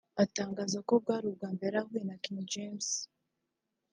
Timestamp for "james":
2.53-2.89